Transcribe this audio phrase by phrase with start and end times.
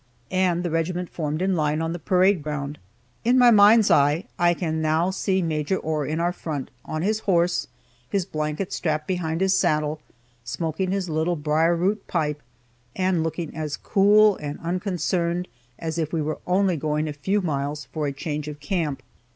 [0.31, 2.79] and the regiment formed in line on the parade ground.
[3.23, 7.19] In my "mind's eye" I can now see Major Ohr in our front, on his
[7.19, 7.67] horse,
[8.09, 10.01] his blanket strapped behind his saddle,
[10.43, 12.41] smoking his little briar root pipe,
[12.95, 17.85] and looking as cool and unconcerned as if we were only going a few miles
[17.93, 19.03] for a change of camp.